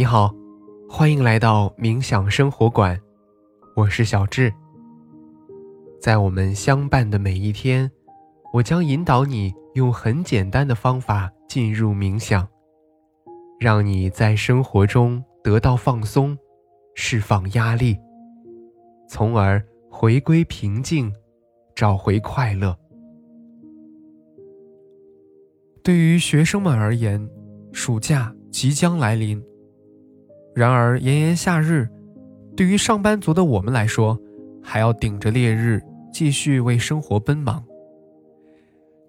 [0.00, 0.34] 你好，
[0.88, 2.98] 欢迎来到冥想生活馆，
[3.76, 4.50] 我是小智。
[6.00, 7.90] 在我们相伴的每一天，
[8.54, 12.48] 我将引导你用很简单的方法进入冥想，
[13.58, 16.34] 让你在生活中得到放松，
[16.94, 17.94] 释放压力，
[19.06, 21.12] 从而回归平静，
[21.74, 22.74] 找回快乐。
[25.84, 27.28] 对于学生们而言，
[27.70, 29.38] 暑假即将来临。
[30.60, 31.88] 然而，炎炎夏日，
[32.54, 34.20] 对于上班族的我们来说，
[34.62, 35.80] 还要顶着烈日
[36.12, 37.64] 继续为生活奔忙。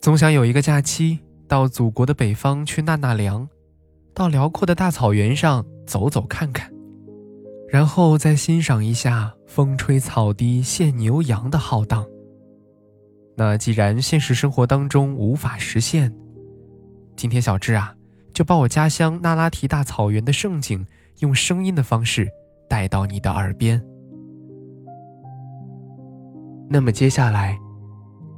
[0.00, 3.48] 总想有一个假期，到祖国的北方去纳纳凉，
[4.12, 6.68] 到辽阔的大草原上走走看看，
[7.68, 12.04] 然后再欣赏一下风吹草低见牛羊的浩荡。
[13.36, 16.12] 那既然现实生活当中无法实现，
[17.14, 17.94] 今天小智啊，
[18.34, 20.84] 就把我家乡那拉提大草原的盛景。
[21.18, 22.28] 用声音的方式
[22.68, 23.82] 带到你的耳边。
[26.68, 27.58] 那么接下来，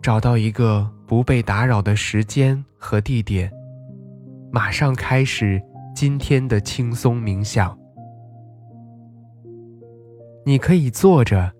[0.03, 3.51] 找到一个不被打扰的时间和地点，
[4.53, 5.61] 马上开始
[5.95, 7.77] 今天的轻松冥想。
[10.45, 11.53] 你可以坐着，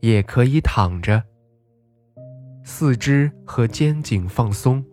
[0.00, 1.22] 也可以躺着，
[2.64, 4.84] 四肢和肩颈放松，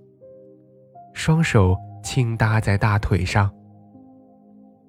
[1.14, 3.52] 双手轻搭在大腿上。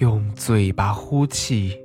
[0.00, 1.78] 用嘴巴呼气，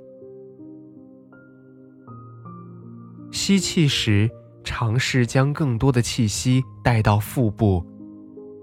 [3.29, 4.29] 吸气时
[4.63, 7.85] 尝试将更多的气息带到腹部，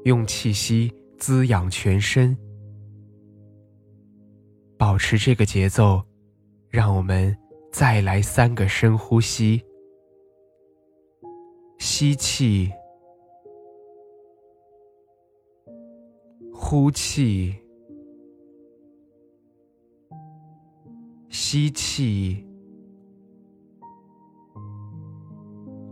[0.05, 2.35] 用气息滋养全身。
[4.79, 6.03] 保持这个节奏，
[6.71, 7.37] 让我们
[7.71, 9.63] 再来三个深呼吸：
[11.79, 12.73] 吸气，
[16.51, 17.55] 呼气。
[21.53, 22.47] 吸气，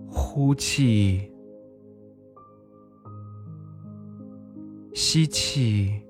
[0.09, 1.31] 呼气，
[4.95, 6.01] 吸气，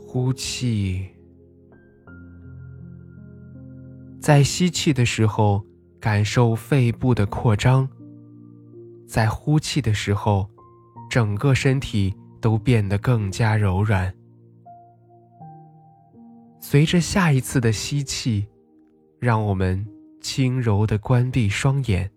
[0.00, 1.08] 呼气。
[4.20, 5.64] 在吸气的时候，
[6.00, 7.86] 感受肺部的扩张；
[9.06, 10.50] 在呼气的时候，
[11.08, 14.12] 整个身体都变得更加柔软。
[16.62, 18.46] 随着下一次的吸气，
[19.18, 19.84] 让我们
[20.20, 22.08] 轻柔地关闭双眼，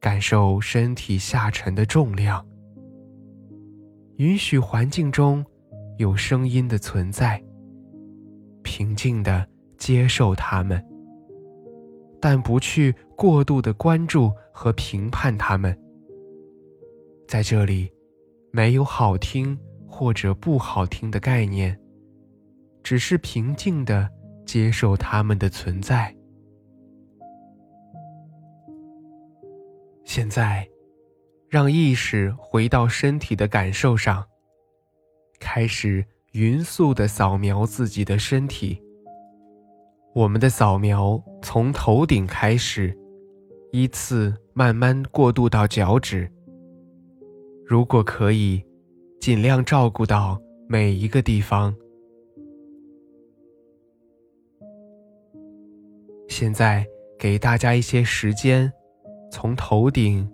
[0.00, 2.46] 感受身体下沉的重量。
[4.18, 5.44] 允许环境中
[5.98, 7.42] 有声音的存在，
[8.62, 9.44] 平静地
[9.76, 10.82] 接受它们，
[12.20, 15.76] 但不去过度的关注和评判它们。
[17.26, 17.90] 在这里，
[18.52, 21.76] 没有好听或者不好听的概念。
[22.88, 24.08] 只是平静的
[24.46, 26.16] 接受他们的存在。
[30.04, 30.66] 现在，
[31.50, 34.24] 让意识回到身体的感受上，
[35.38, 38.82] 开始匀速的扫描自己的身体。
[40.14, 42.98] 我们的扫描从头顶开始，
[43.70, 46.26] 依次慢慢过渡到脚趾。
[47.66, 48.64] 如果可以，
[49.20, 51.76] 尽量照顾到每一个地方。
[56.40, 56.86] 现在
[57.18, 58.72] 给大家一些时间，
[59.28, 60.24] 从头顶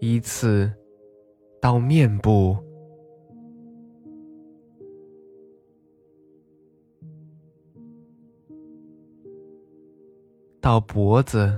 [0.00, 0.68] 依次
[1.62, 2.56] 到面部，
[10.60, 11.56] 到脖子，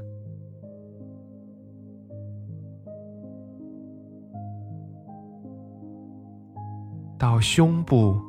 [7.18, 8.27] 到胸部。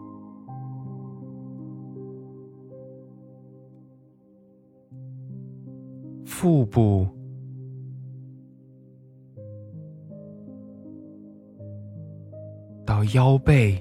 [6.40, 7.06] 腹部。
[12.86, 13.78] 到腰背，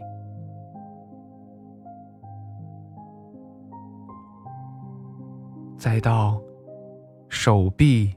[5.78, 6.42] 再到
[7.28, 8.12] 手臂、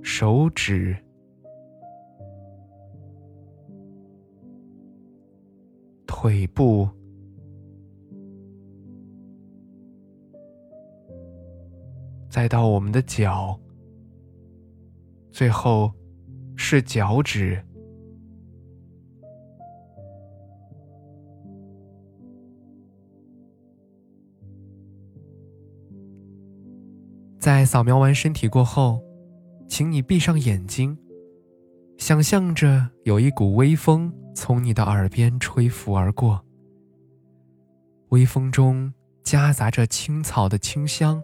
[0.00, 0.96] 手指、
[6.06, 6.88] 腿部，
[12.34, 13.56] 再到我们的脚，
[15.30, 15.92] 最后
[16.56, 17.64] 是脚趾。
[27.38, 29.00] 在扫描完身体过后，
[29.68, 30.98] 请你闭上眼睛，
[31.98, 36.44] 想象着有一股微风从你的耳边吹拂而过，
[38.08, 38.92] 微风中
[39.22, 41.22] 夹杂着青草的清香。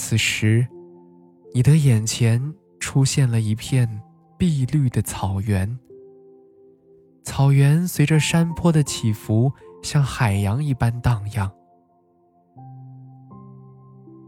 [0.00, 0.64] 此时，
[1.52, 4.00] 你的眼前出现了一片
[4.38, 5.76] 碧绿的草原，
[7.24, 9.52] 草原随着山坡的起伏，
[9.82, 11.50] 像海洋一般荡漾。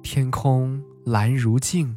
[0.02, 1.96] 天空蓝如镜，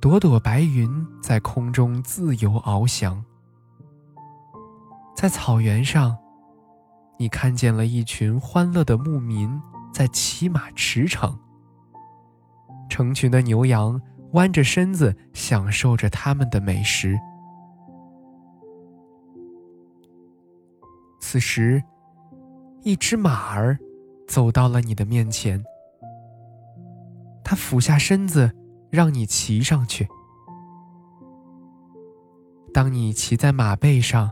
[0.00, 0.90] 朵朵白云
[1.22, 3.22] 在空中自由翱翔。
[5.14, 6.16] 在草原上，
[7.18, 9.60] 你看见了一群欢乐的牧民
[9.92, 11.36] 在骑马驰骋，
[12.92, 13.98] 成群的牛羊
[14.32, 17.18] 弯着身子享受着他们的美食。
[21.18, 21.82] 此时，
[22.82, 23.78] 一只马儿
[24.28, 25.64] 走到了你的面前。
[27.42, 28.52] 它俯下身子，
[28.90, 30.06] 让你骑上去。
[32.74, 34.30] 当你骑在马背上，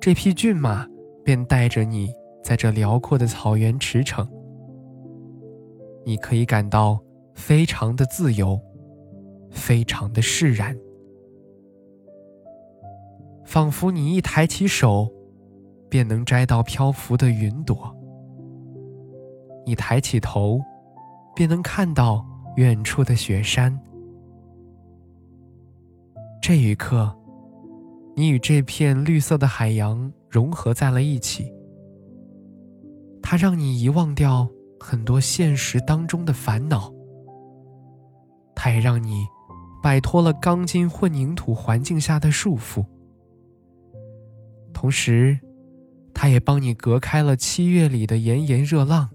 [0.00, 0.86] 这匹骏马
[1.24, 2.14] 便带着你
[2.44, 4.24] 在这辽阔的草原驰骋。
[6.06, 7.00] 你可以感到
[7.40, 8.60] 非常的自由，
[9.50, 10.76] 非常的释然，
[13.44, 15.10] 仿佛你一抬起手，
[15.88, 17.96] 便能摘到漂浮的云朵。
[19.64, 20.60] 你抬起头。
[21.32, 22.26] 便能看到
[22.56, 23.80] 远处的雪山。
[26.42, 27.16] 这一刻，
[28.16, 31.50] 你与这片绿色的海洋融合在了一起。
[33.22, 34.48] 它让你遗忘掉
[34.78, 36.92] 很多现实当中的烦恼，
[38.62, 39.26] 它也让你
[39.82, 42.84] 摆脱了钢筋混凝土环境下的束缚。
[44.74, 45.40] 同时，
[46.12, 49.08] 它也帮你隔开了七月里的炎炎热浪，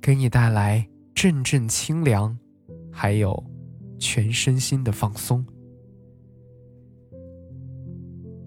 [0.00, 0.88] 给你带来。
[1.12, 2.38] 阵阵清凉，
[2.92, 3.42] 还有
[3.98, 5.44] 全身心的放松。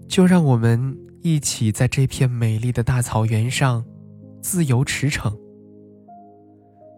[0.08, 3.84] 就让我们一起在这片美丽的大草原上
[4.40, 5.36] 自由驰骋，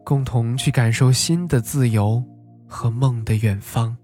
[0.05, 2.23] 共同去感受新的自由
[2.73, 3.95] 和梦的远方。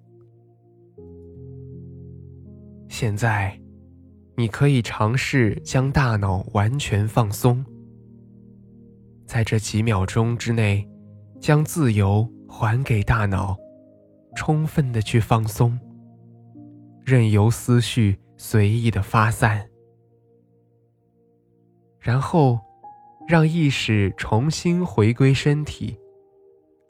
[2.88, 3.58] 现在，
[4.36, 7.64] 你可以尝试将大脑完全放松，
[9.26, 10.86] 在这几秒钟之内。
[11.40, 13.56] 将自由还给大脑，
[14.34, 15.78] 充分的去放松，
[17.04, 19.70] 任由思绪随意的发散，
[22.00, 22.58] 然后
[23.28, 25.96] 让意识重新回归身体，